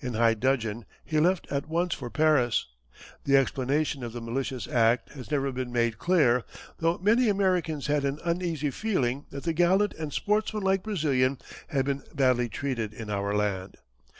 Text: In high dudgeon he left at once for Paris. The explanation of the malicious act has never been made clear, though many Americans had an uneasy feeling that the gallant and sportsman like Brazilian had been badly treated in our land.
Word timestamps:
In 0.00 0.14
high 0.14 0.34
dudgeon 0.34 0.86
he 1.04 1.20
left 1.20 1.46
at 1.52 1.68
once 1.68 1.94
for 1.94 2.10
Paris. 2.10 2.66
The 3.22 3.36
explanation 3.36 4.02
of 4.02 4.12
the 4.12 4.20
malicious 4.20 4.66
act 4.66 5.10
has 5.12 5.30
never 5.30 5.52
been 5.52 5.70
made 5.70 5.98
clear, 6.00 6.42
though 6.78 6.98
many 6.98 7.28
Americans 7.28 7.86
had 7.86 8.04
an 8.04 8.18
uneasy 8.24 8.72
feeling 8.72 9.26
that 9.30 9.44
the 9.44 9.52
gallant 9.52 9.94
and 9.94 10.12
sportsman 10.12 10.64
like 10.64 10.82
Brazilian 10.82 11.38
had 11.68 11.84
been 11.84 12.02
badly 12.12 12.48
treated 12.48 12.92
in 12.92 13.08
our 13.08 13.32
land. 13.36 13.76